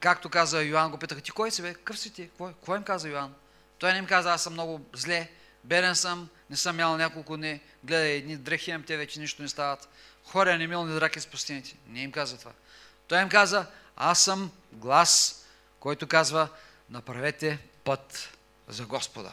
[0.04, 1.74] Както каза Йоанн, го питаха, ти кой си бе?
[1.74, 2.30] Какъв си ти?
[2.38, 3.34] Кой, кой им каза Йоанн?
[3.78, 5.30] Той не им каза, аз съм много зле,
[5.64, 9.48] беден съм, не съм ял няколко дни, гледай, едни дрехи имам, те вече нищо не
[9.48, 9.88] стават.
[10.24, 11.76] Хора не мил драки с пустините.
[11.88, 12.52] Не им каза това.
[13.08, 15.44] Той им каза, аз съм глас,
[15.80, 16.48] който казва,
[16.90, 18.30] направете път
[18.68, 19.32] за Господа.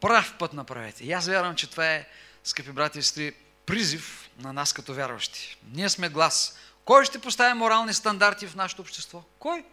[0.00, 1.04] Прав път направете.
[1.04, 2.08] И аз вярвам, че това е,
[2.44, 3.34] скъпи брати и сестри,
[3.66, 5.58] призив на нас като вярващи.
[5.72, 6.58] Ние сме глас.
[6.84, 9.22] Кой ще поставя морални стандарти в нашето общество?
[9.38, 9.64] Кой?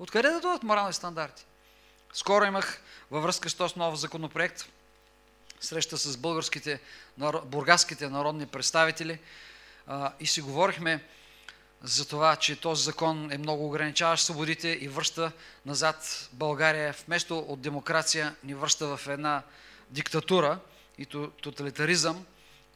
[0.00, 1.44] Откъде да дойдат морални стандарти?
[2.12, 4.64] Скоро имах във връзка с този нов законопроект
[5.60, 6.80] среща с българските,
[7.44, 9.18] бургаските народни представители
[10.20, 11.04] и си говорихме
[11.82, 15.32] за това, че този закон е много ограничаващ свободите и връща
[15.66, 16.94] назад България.
[17.06, 19.42] Вместо от демокрация ни връща в една
[19.90, 20.58] диктатура
[20.98, 21.06] и
[21.42, 22.26] тоталитаризъм.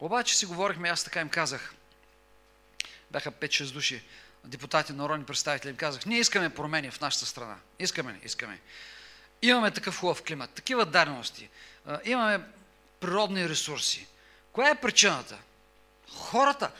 [0.00, 1.74] Обаче си говорихме, аз така им казах,
[3.10, 4.04] бяха 5-6 души
[4.44, 7.56] депутати, народни представители, им казах, ние искаме промени в нашата страна.
[7.78, 8.20] Искаме?
[8.24, 8.60] Искаме.
[9.42, 11.48] Имаме такъв хубав климат, такива дадености,
[12.04, 12.40] имаме
[13.00, 14.06] природни ресурси.
[14.52, 15.38] Коя е причината?
[16.14, 16.70] Хората.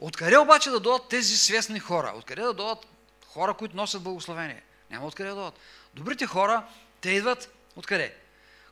[0.00, 2.12] Откъде обаче да дойдат тези свестни хора?
[2.16, 2.86] Откъде да дойдат
[3.26, 4.62] хора, които носят благословение?
[4.90, 5.58] Няма откъде да дойдат.
[5.94, 6.66] Добрите хора,
[7.00, 8.14] те идват откъде?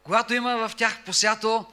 [0.02, 1.66] Когато има в тях посято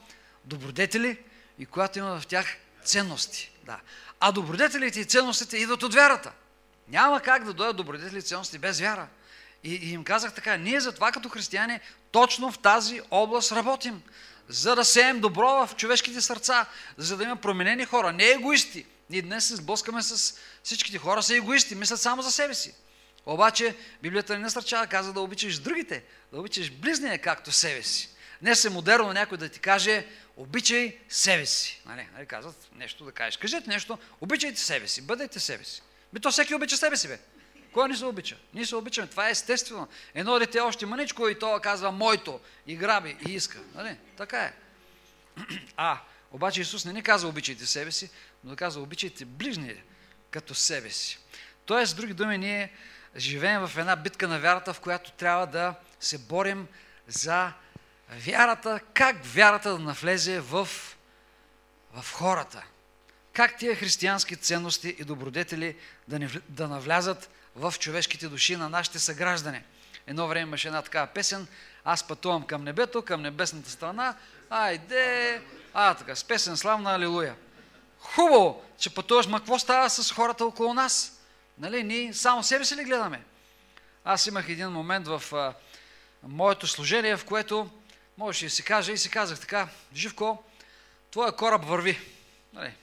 [0.46, 1.20] добродетели
[1.60, 3.52] и когато има в тях ценности.
[3.64, 3.80] Да.
[4.20, 6.32] А добродетелите и ценностите идват от вярата.
[6.88, 9.08] Няма как да дойдат добродетели ценности без вяра.
[9.64, 11.80] И, и им казах така, ние затова като християни
[12.12, 14.02] точно в тази област работим.
[14.50, 16.66] За да сеем добро в човешките сърца,
[16.98, 18.86] за да има променени хора, не егоисти.
[19.10, 22.74] Ние днес се сблъскаме с всичките хора, са егоисти, мислят само за себе си.
[23.26, 28.10] Обаче Библията не насърчава, каза да обичаш другите, да обичаш близния както себе си.
[28.42, 30.06] Днес е модерно някой да ти каже,
[30.38, 31.82] обичай себе си.
[31.86, 33.38] Нали, нали казват нещо да кажеш.
[33.38, 35.82] Кажете нещо, обичайте себе си, бъдете себе си.
[36.14, 37.20] Би то всеки обича себе си, бе.
[37.74, 38.38] Кой не се обича?
[38.54, 39.08] Ние се обичаме.
[39.08, 39.88] Това е естествено.
[40.14, 43.60] Едно дете още мъничко и то казва моето и граби и иска.
[43.76, 43.98] Нали?
[44.18, 44.54] Така е.
[45.78, 46.00] А,
[46.32, 48.10] обаче Исус не ни казва обичайте себе си,
[48.44, 49.84] но казва обичайте ближния
[50.32, 51.20] като себе си.
[51.66, 52.72] Тоест, с други думи, ние
[53.18, 56.68] живеем в една битка на вярата, в която трябва да се борим
[57.08, 57.54] за
[58.10, 60.68] вярата, как вярата да навлезе в,
[61.94, 62.64] в хората.
[63.38, 65.76] Как тия християнски ценности и добродетели
[66.08, 69.62] да, не, да навлязат в човешките души на нашите съграждани.
[70.08, 71.48] Едно време имаше една такава песен,
[71.86, 74.16] аз пътувам към небето, към небесната страна,
[74.50, 75.42] айде,
[75.74, 77.36] а така, с песен славна Алилуя.
[78.00, 81.22] Хубаво, че пътуваш, ма какво става с хората около нас?
[81.58, 83.24] Нали, ние само себе си ли гледаме?
[84.06, 85.54] Аз имах един момент в а,
[86.24, 87.70] моето служение, в което
[88.18, 90.44] можеше да си кажа и си казах така, Живко,
[91.12, 92.00] твоя кораб върви.
[92.54, 92.74] Нали,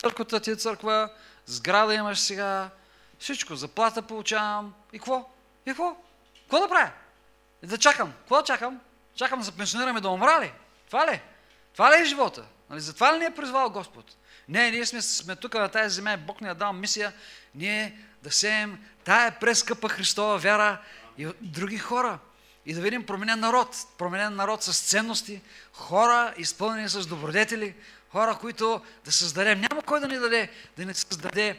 [0.00, 1.10] Църквата ти е църква,
[1.46, 2.70] сграда имаш сега,
[3.18, 4.74] всичко, заплата получавам.
[4.92, 5.30] И какво?
[5.66, 5.96] И какво?
[6.42, 6.90] Какво да правя?
[7.62, 8.12] И да чакам.
[8.12, 8.80] Какво да чакам?
[9.14, 10.52] Чакам да се пенсионираме да умра ли?
[10.86, 11.20] Това ли?
[11.72, 12.44] Това ли е живота?
[12.70, 14.16] Нали, затова ли ни е призвал Господ?
[14.48, 17.12] Не, ние сме, сме тук на тази земя, Бог ни е дал мисия,
[17.54, 20.80] ние да сеем тая прескъпа Христова вяра
[21.18, 22.18] и други хора.
[22.66, 25.40] И да видим променен народ, променен народ с ценности,
[25.72, 27.74] хора изпълнени с добродетели,
[28.12, 29.60] хора, които да създадем.
[29.60, 31.58] Няма кой да ни даде, да ни създаде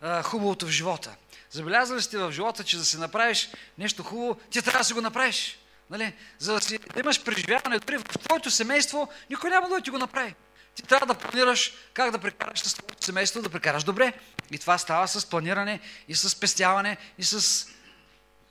[0.00, 1.16] а, хубавото в живота.
[1.50, 5.00] Забелязали сте в живота, че да си направиш нещо хубаво, ти трябва да си го
[5.00, 5.58] направиш.
[5.90, 6.14] Нали?
[6.38, 9.98] За да, си, да имаш преживяване дори в твоето семейство, никой няма да ти го
[9.98, 10.34] направи.
[10.74, 14.12] Ти трябва да планираш как да прекараш с твоето семейство, да прекараш добре.
[14.50, 17.66] И това става с планиране и с спестяване и с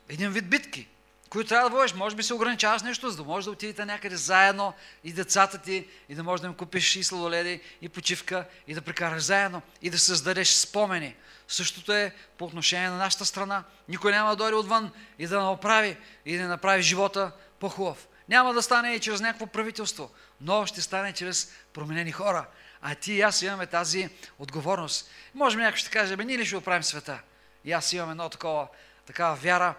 [0.10, 0.88] един вид битки,
[1.30, 1.94] които трябва да водиш.
[1.94, 5.88] Може би се ограничаваш нещо, за да можеш да отидете някъде заедно и децата ти,
[6.10, 9.90] и да можеш да им купиш и сладоледи, и почивка, и да прекараш заедно, и
[9.90, 11.16] да създадеш спомени.
[11.48, 13.64] Същото е по отношение на нашата страна.
[13.90, 18.08] Никой няма да дойде отвън и да направи и да направи живота по-хубав.
[18.30, 20.12] Няма да стане и чрез някакво правителство,
[20.42, 22.46] но ще стане чрез променени хора.
[22.82, 25.10] А ти и аз имаме тази отговорност.
[25.36, 27.20] Може би някой ще каже, бе, ние ли ще оправим света?
[27.66, 28.68] И аз имам едно такова,
[29.06, 29.76] такава вяра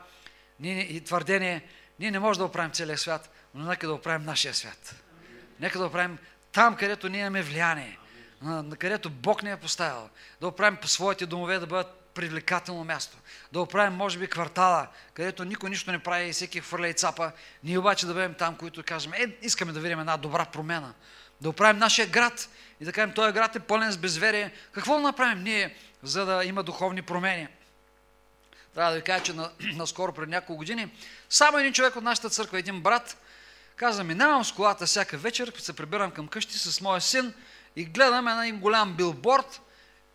[0.65, 1.63] и твърдение,
[2.01, 4.95] ние не можем да оправим целия свят, но нека да оправим нашия свят.
[5.61, 6.19] Нека да оправим
[6.53, 7.99] там, където ние имаме влияние
[8.43, 10.09] на където Бог ни е поставил.
[10.41, 13.17] Да оправим по своите домове да бъдат привлекателно място.
[13.53, 17.33] Да оправим, може би, квартала, където никой нищо не прави и всеки хвърля и цапа.
[17.65, 20.95] Ние обаче да бъдем там, които кажем, е, искаме да видим една добра промена.
[21.41, 22.49] Да оправим нашия град
[22.81, 24.53] и да кажем, този град е пълен с безверие.
[24.73, 27.49] Какво да направим ние, за да има духовни промени?
[28.75, 30.91] Трябва да ви кажа, че на, наскоро, пред няколко години,
[31.29, 33.17] само един човек от нашата църква, един брат,
[33.77, 37.35] каза, минавам с колата всяка вечер, се прибирам към къщи с моя син,
[37.77, 39.61] и гледам един голям билборд,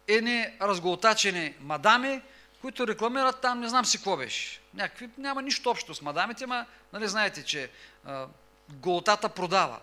[0.08, 2.22] едни разголтачени мадами,
[2.62, 4.62] които рекламират там, не знам си какво беше.
[4.74, 7.70] Някакви, няма нищо общо с мадамите, ма, нали знаете, че
[8.06, 8.28] а,
[8.70, 9.80] голотата продава.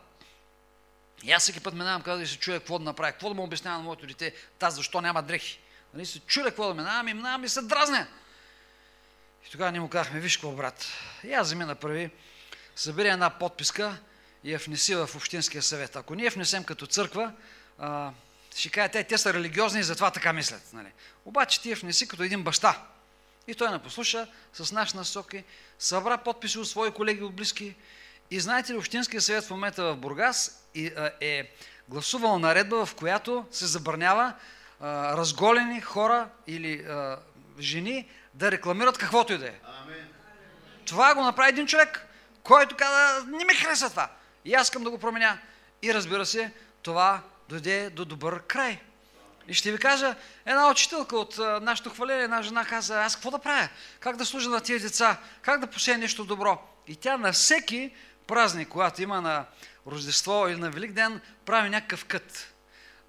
[1.23, 3.81] И аз всеки път минавам казвам се чуя какво да направя, какво да му обяснявам
[3.81, 5.61] на моето дете, тази защо няма дрехи.
[5.95, 8.07] Нали, се чуя какво да минавам и минавам и се дразня.
[9.47, 10.87] И тогава ни му казахме, виж какво, брат.
[11.35, 12.11] Аз вземи направи,
[12.77, 13.99] събери една подписка
[14.45, 15.97] и я внеси в Общинския съвет.
[15.97, 17.33] Ако ние внесем като църква,
[17.79, 18.11] а,
[18.57, 20.71] ще кажа, те, те са религиозни и затова така мислят.
[20.73, 20.89] Нали?
[21.25, 22.83] Обаче ти я внеси като един баща.
[23.47, 25.45] И той не послуша с наш насоки,
[25.79, 27.75] събра подписи от свои колеги от близки.
[28.31, 30.65] И знаете ли, Общинския съвет в момента в Бургас
[31.21, 31.51] е
[31.89, 34.35] гласувал наредба, в която се забранява
[34.81, 37.19] а, разголени хора или а,
[37.61, 39.55] жени да рекламират каквото и да е.
[40.87, 42.07] Това го направи един човек,
[42.43, 44.09] който каза, не ми хареса това.
[44.45, 45.39] И аз искам да го променя.
[45.83, 48.81] И разбира се, това дойде до добър край.
[49.49, 50.15] И ще ви кажа,
[50.47, 53.69] една учителка от нашето хваление, една жена каза, аз какво да правя?
[54.01, 55.17] Как да служа на тия деца?
[55.43, 56.63] Как да посея нещо добро?
[56.87, 57.95] И тя на всеки
[58.27, 59.45] празник, когато има на
[59.87, 62.52] Рождество или на Велик ден, прави някакъв кът.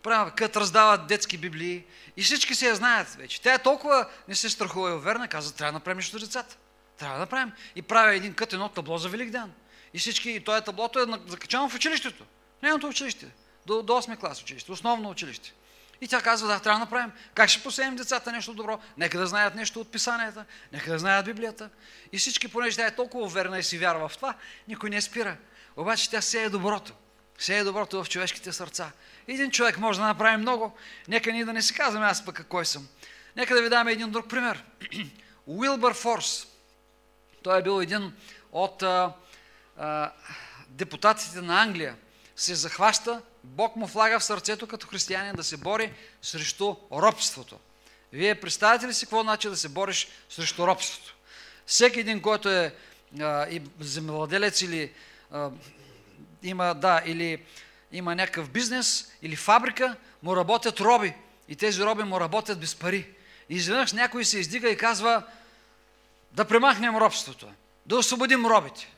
[0.04, 1.84] Прави кът, раздава детски библии
[2.18, 3.42] и всички се я знаят вече.
[3.42, 6.58] Тя е толкова не се страхува и уверена, каза, трябва да направим нещо за децата.
[6.98, 7.52] Трябва да направим.
[7.76, 9.54] И прави един кът, едно табло за Велик ден.
[9.94, 12.26] И всички, и това таблото е закачано в училището.
[12.64, 13.28] Нейното училище
[13.66, 15.54] до, до 8 клас училище, основно училище.
[16.02, 17.12] И тя казва, да, трябва да направим.
[17.34, 18.80] Как ще посеем децата нещо добро?
[18.98, 21.70] Нека да знаят нещо от писанията, нека да знаят Библията.
[22.12, 24.36] И всички, понеже тя е толкова уверена и си вярва в това,
[24.68, 25.38] никой не спира.
[25.78, 26.94] Обаче тя сее доброто.
[27.40, 28.92] Сее доброто в човешките сърца.
[29.28, 30.78] Един човек може да направи много.
[31.08, 32.88] Нека ние да не си казваме аз пък кой съм.
[33.36, 34.64] Нека да ви даме един друг пример.
[35.48, 36.48] Уилбър Форс.
[37.44, 38.14] Той е бил един
[38.52, 39.14] от а,
[39.78, 40.12] а,
[40.68, 41.96] депутатите на Англия.
[42.36, 47.60] Се захваща Бог му влага в сърцето като християнин да се бори срещу робството.
[48.14, 51.16] Вие представяте ли си какво значи да се бориш срещу робството?
[51.66, 52.76] Всеки един, който е
[53.22, 54.94] а, и земевладелец или
[55.32, 55.50] а,
[56.44, 57.42] има, да, или
[57.92, 61.14] има някакъв бизнес или фабрика, му работят роби.
[61.48, 63.10] И тези роби му работят без пари.
[63.50, 65.24] И изведнъж някой се издига и казва
[66.32, 67.48] да премахнем робството,
[67.86, 68.94] да освободим робите.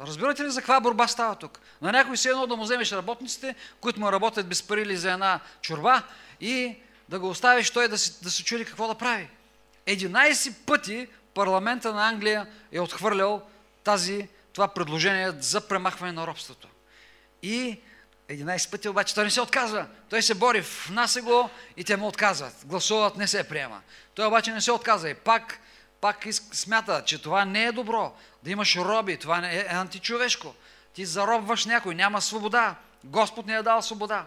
[0.00, 1.60] Разбирате ли за каква борба става тук?
[1.82, 5.12] На някой се едно да му вземеш работниците, които му работят без пари или за
[5.12, 6.02] една чорба
[6.40, 6.76] и
[7.08, 9.28] да го оставиш той да, си, да се чуди какво да прави.
[9.86, 13.42] 11 пъти парламента на Англия е отхвърлял
[13.84, 16.68] тази, това предложение за премахване на робството.
[17.44, 17.80] И
[18.30, 19.86] 11 пъти обаче той не се отказва.
[20.10, 22.54] Той се бори, внася го и те му отказват.
[22.64, 23.80] Гласуват, не се приема.
[24.14, 25.58] Той обаче не се отказва и пак,
[26.00, 28.16] пак смята, че това не е добро.
[28.42, 30.54] Да имаш роби, това не е античовешко.
[30.94, 32.74] Ти заробваш някой, няма свобода.
[33.04, 34.26] Господ не е дал свобода.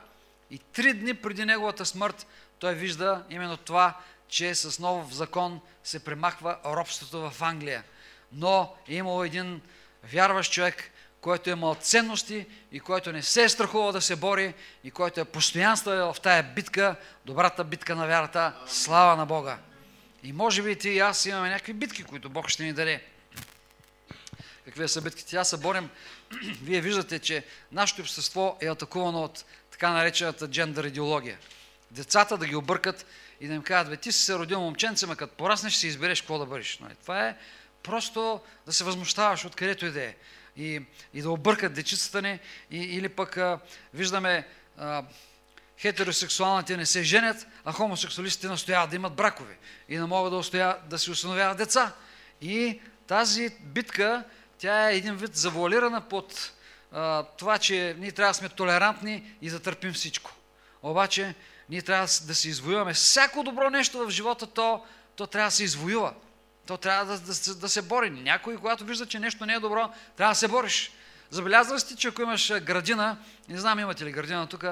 [0.51, 2.27] И три дни преди неговата смърт
[2.59, 3.93] той вижда именно това,
[4.27, 7.83] че с нов закон се премахва робството в Англия.
[8.31, 9.61] Но е имало един
[10.03, 10.91] вярващ човек,
[11.27, 15.19] който е имал ценности и който не се е страхувал да се бори и който
[15.19, 18.53] е постоянство в тая битка, добрата битка на вярата.
[18.67, 19.57] Слава на Бога!
[20.23, 23.03] И може би ти и аз имаме някакви битки, които Бог ще ни даде.
[24.65, 25.29] Какви са битките?
[25.29, 25.89] Тя се борим.
[26.63, 31.37] Вие виждате, че нашето общество е атакувано от така наречената джендър идеология.
[31.91, 33.05] Децата да ги объркат
[33.41, 36.21] и да им кажат, бе, ти си се родил момченце, ма като пораснеш, ще избереш
[36.21, 36.79] какво да бъдеш.
[36.79, 36.95] Нали?
[37.01, 37.35] Това е
[37.83, 40.15] просто да се възмущаваш откъдето и да е.
[40.57, 40.81] И,
[41.13, 42.39] и да объркат дечицата ни,
[42.71, 43.59] и, или пък а,
[43.93, 45.03] виждаме а,
[45.79, 49.57] хетеросексуалните не се женят, а хомосексуалистите настояват да имат бракове
[49.89, 51.93] и не могат да, устоя, да си установяват деца.
[52.41, 54.23] И тази битка,
[54.57, 56.51] тя е един вид завуалирана под
[56.91, 60.31] а, това, че ние трябва да сме толерантни и да търпим всичко.
[60.83, 61.35] Обаче,
[61.69, 62.93] ние трябва да се извоюваме.
[62.93, 66.13] Всяко добро нещо в живота, то, то трябва да се извоюва.
[66.67, 68.09] То трябва да, да, да се бори.
[68.09, 70.91] Някой, когато вижда, че нещо не е добро, трябва да се бориш.
[71.29, 73.17] Забелязваш ти, че ако имаш градина,
[73.49, 74.65] не знам имате ли градина тук,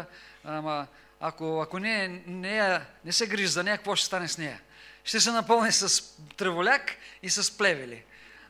[0.44, 0.88] ама
[1.20, 4.62] ако, ако не, не, не се грижи за нея, какво ще стане с нея?
[5.04, 6.04] Ще се напълни с
[6.38, 6.92] треволяк
[7.24, 8.04] и с плевели.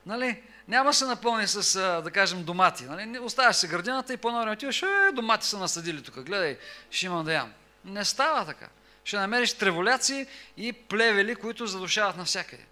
[0.06, 0.42] Нали?
[0.68, 2.84] Няма се напълни с, да кажем, домати.
[2.84, 3.20] Нали?
[3.20, 6.58] Оставяш се градината и по-ново отиваш, е, домати са насадили тук, гледай,
[6.90, 7.54] ще имам да ям.
[7.86, 8.68] Не става така.
[9.04, 10.28] Ще намериш треволяци
[10.58, 12.64] и плевели, които задушават навсякъде.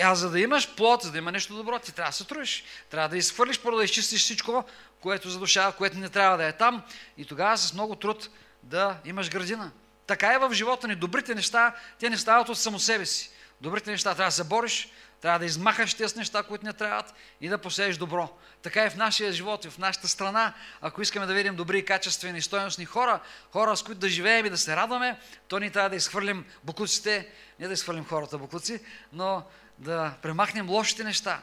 [0.00, 2.24] Е, а за да имаш плод, за да има нещо добро, ти трябва да се
[2.24, 2.64] трудиш.
[2.90, 4.64] Трябва да изхвърлиш, първо да изчистиш всичко,
[5.00, 6.82] което задушава, което не трябва да е там.
[7.18, 8.28] И тогава с много труд
[8.62, 9.70] да имаш градина.
[10.06, 10.94] Така е в живота ни.
[10.94, 13.30] Добрите неща, те не стават от само себе си.
[13.60, 14.88] Добрите неща трябва да се бориш,
[15.20, 18.28] трябва да измахаш тези неща, които не трябват и да посееш добро.
[18.62, 20.54] Така е в нашия живот и в нашата страна.
[20.80, 23.20] Ако искаме да видим добри, качествени, стоеностни хора,
[23.52, 27.28] хора, с които да живеем и да се радваме, то ни трябва да изхвърлим буклуците,
[27.58, 28.80] не да изхвърлим хората буклуци,
[29.12, 29.42] но
[29.80, 31.40] да премахнем лошите неща,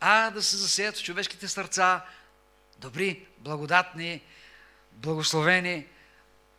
[0.00, 2.04] а да се засеят в човешките сърца
[2.78, 4.22] добри, благодатни,
[4.92, 5.86] благословени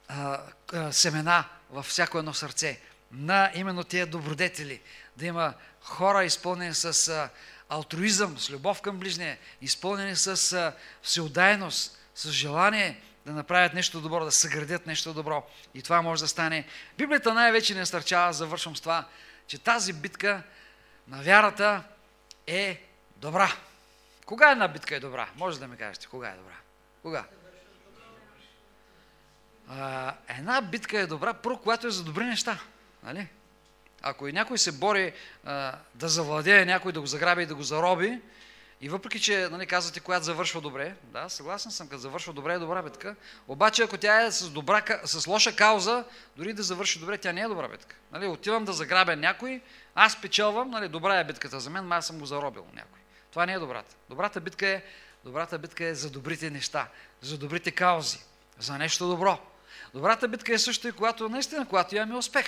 [0.07, 0.41] а,
[0.73, 2.79] а, семена във всяко едно сърце
[3.11, 4.81] на именно тия добродетели.
[5.17, 7.29] Да има хора изпълнени с а,
[7.69, 14.25] алтруизъм, с любов към ближния, изпълнени с а, всеотдайност, с желание да направят нещо добро,
[14.25, 15.43] да съградят нещо добро.
[15.73, 16.67] И това може да стане.
[16.97, 19.07] Библията най-вече не насърчава, завършвам с това,
[19.47, 20.43] че тази битка
[21.09, 21.83] на вярата
[22.47, 22.83] е
[23.17, 23.51] добра.
[24.25, 25.29] Кога една битка е добра?
[25.35, 26.55] Може да ми кажете, кога е добра?
[27.01, 27.25] Кога?
[29.69, 32.59] А, една битка е добра, първо, когато е за добри неща.
[33.03, 33.27] Нали?
[34.01, 35.13] Ако и някой се бори
[35.45, 38.21] а, да завладее някой, да го заграби и да го зароби,
[38.81, 42.59] и въпреки, че нали, казвате, която завършва добре, да, съгласен съм, като завършва добре е
[42.59, 43.15] добра битка,
[43.47, 46.03] обаче ако тя е с, добра, с лоша кауза,
[46.37, 47.95] дори да завърши добре, тя не е добра битка.
[48.11, 49.61] Нали, отивам да заграбя някой,
[50.01, 52.99] аз печелвам, нали, добра е битката за мен, аз съм го заробил някой.
[53.31, 53.95] Това не е добрата.
[54.09, 54.83] Добрата битка е,
[55.23, 56.87] добрата битка е за добрите неща,
[57.21, 58.19] за добрите каузи,
[58.59, 59.39] за нещо добро.
[59.93, 62.45] Добрата битка е също и когато, наистина, когато имаме успех,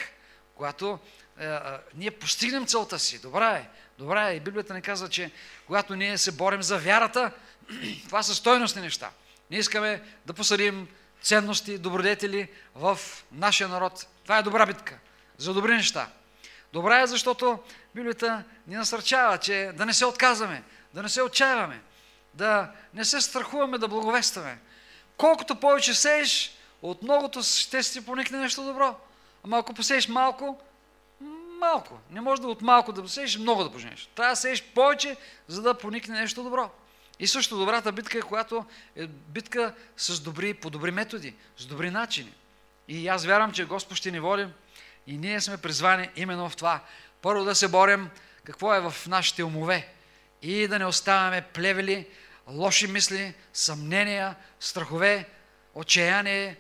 [0.56, 1.00] когато
[1.40, 1.60] е, е,
[1.96, 3.22] ние постигнем целта си.
[3.22, 3.70] Добра е.
[3.98, 4.36] Добра е.
[4.36, 5.32] И Библията ни казва, че
[5.68, 7.32] когато ние се борим за вярата,
[8.08, 9.12] това са стойностни неща.
[9.50, 10.88] Ние искаме да посадим
[11.22, 13.00] ценности, добродетели в
[13.32, 14.08] нашия народ.
[14.24, 15.00] Това е добра битка.
[15.38, 16.10] За добри неща.
[16.74, 17.60] Добра е, защото
[17.96, 20.64] Библията ни насърчава, че да не се отказваме,
[20.94, 21.82] да не се отчаяваме,
[22.34, 24.60] да не се страхуваме да благовестваме.
[25.18, 26.52] Колкото повече сееш,
[26.82, 28.96] от многото ще си поникне нещо добро.
[29.44, 30.62] Ама ако посееш малко,
[31.60, 32.00] малко.
[32.10, 34.10] Не може да от малко да посееш, много да поженеш.
[34.16, 35.18] Трябва да сееш повече,
[35.48, 36.72] за да поникне нещо добро.
[37.20, 38.66] И също добрата битка е, която
[38.96, 42.34] е битка с добри, по добри методи, с добри начини.
[42.88, 44.48] И аз вярвам, че Господ ще ни води
[45.12, 46.84] и ние сме призвани именно в това.
[47.22, 48.10] Първо да се борим
[48.44, 49.88] какво е в нашите умове
[50.42, 52.08] и да не оставяме плевели,
[52.48, 55.30] лоши мисли, съмнения, страхове,
[55.74, 56.56] отчаяние,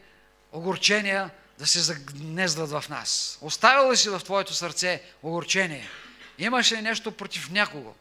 [0.51, 1.29] огорчения
[1.59, 3.37] да се загнездат в нас.
[3.41, 5.89] Оставил ли си в твоето сърце огорчение?
[6.37, 7.93] Имаш ли нещо против някого?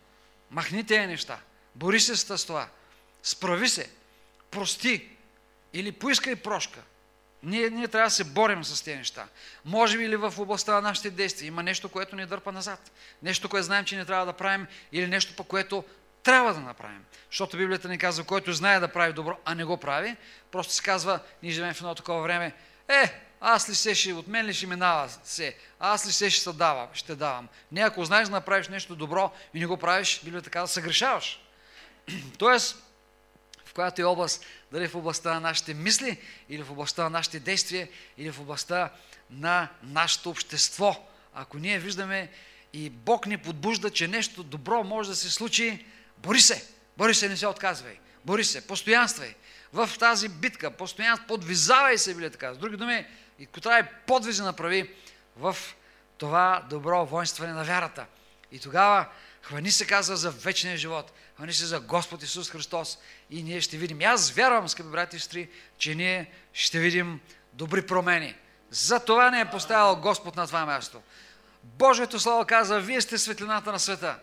[0.50, 1.38] Махни тези неща.
[1.74, 2.68] Бори се с това.
[3.22, 3.90] справи се,
[4.50, 5.08] прости
[5.72, 6.80] или поискай прошка.
[7.42, 9.26] Ние, ние трябва да се борим с тези неща.
[9.64, 12.90] Може би ли в областта на нашите действия има нещо, което ни дърпа назад?
[13.22, 15.84] Нещо, което знаем, че не трябва да правим или нещо, по което
[16.22, 17.04] трябва да направим.
[17.30, 20.16] Защото Библията ни казва, който знае да прави добро, а не го прави,
[20.50, 22.52] просто се казва, ние живеем в едно такова време,
[22.88, 26.42] е, аз ли се ще, от мен ли ще минава се, аз ли се ще
[26.42, 27.48] се дава, ще давам.
[27.72, 31.40] Не, ако знаеш да направиш нещо добро и не го правиш, Библията казва, съгрешаваш.
[32.38, 32.89] Тоест,
[33.70, 36.18] в която е област, дали в областта на нашите мисли,
[36.48, 38.90] или в областта на нашите действия, или в областта
[39.30, 41.08] на нашето общество.
[41.34, 42.30] Ако ние виждаме
[42.72, 45.86] и Бог ни подбужда, че нещо добро може да се случи,
[46.18, 49.34] бори се, бори се, не се отказвай, бори се, постоянствай
[49.72, 52.54] в тази битка, постоянно подвизавай се, били така.
[52.54, 53.06] С други думи,
[53.38, 54.90] и трябва подвизи направи
[55.36, 55.56] в
[56.18, 58.06] това добро воинстване на вярата.
[58.52, 59.06] И тогава
[59.42, 62.98] хвани се казва за вечния живот, хвани се за Господ Исус Христос
[63.30, 64.00] и ние ще видим.
[64.00, 67.20] И аз вярвам, скъпи брати и сестри, че ние ще видим
[67.52, 68.34] добри промени.
[68.70, 71.00] За това не е поставил Господ на това място.
[71.64, 74.18] Божието Слово казва, вие сте светлината на света.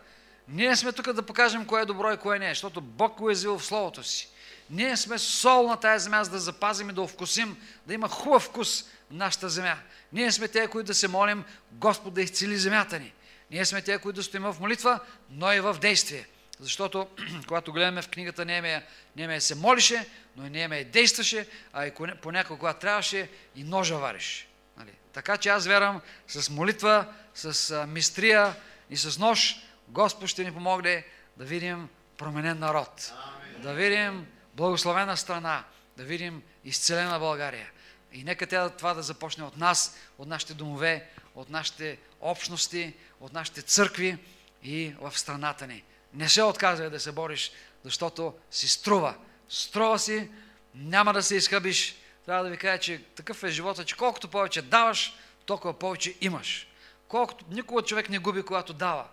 [0.47, 3.29] Ние сме тук да покажем кое е добро и кое не е, защото Бог го
[3.29, 4.29] е взил в Словото си.
[4.69, 7.57] Ние сме сол на тази земя, за да запазим и да овкусим,
[7.87, 9.77] да има хубав вкус в нашата земя.
[10.13, 13.13] Ние сме те, които да се молим Господ да изцели земята ни.
[13.51, 14.99] Ние сме те, които да стоим в молитва,
[15.29, 16.27] но и в действие.
[16.59, 17.07] Защото,
[17.47, 18.83] когато гледаме в книгата Немея,
[19.15, 21.91] Немея се молише, но и Немея действаше, а и
[22.21, 24.47] понякога, когато трябваше, и ножа вариш.
[24.77, 24.91] Нали?
[25.13, 28.55] Така че аз вярвам с молитва, с мистрия
[28.89, 29.55] и с нож,
[29.87, 31.05] Господ ще ни помогне
[31.37, 33.13] да видим променен народ.
[33.57, 35.63] Да видим благословена страна,
[35.97, 37.69] да видим изцелена България.
[38.13, 43.33] И нека тя това да започне от нас, от нашите домове, от нашите общности, от
[43.33, 44.17] нашите църкви
[44.63, 45.83] и в страната ни.
[46.17, 47.51] Не се отказвай да се бориш,
[47.83, 49.15] защото си струва.
[49.49, 50.29] Струва си,
[50.75, 51.95] няма да се изхъбиш.
[52.25, 55.13] Трябва да ви кажа, че такъв е живота, че колкото повече даваш,
[55.45, 56.67] толкова повече имаш.
[57.07, 59.05] Колкото никога човек не губи, когато дава.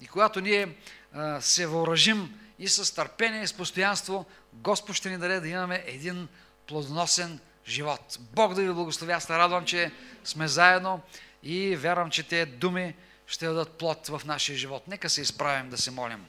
[0.00, 0.76] И когато ние
[1.12, 5.84] а, се въоръжим и с търпение, и с постоянство, Господ ще ни даде да имаме
[5.86, 6.28] един
[6.66, 8.18] плодоносен живот.
[8.20, 9.12] Бог да ви благослови.
[9.12, 9.92] Аз радвам, че
[10.24, 11.00] сме заедно
[11.42, 12.94] и вярвам, че тези думи
[13.26, 14.88] ще дадат плод в нашия живот.
[14.88, 16.26] Нека се изправим да се молим.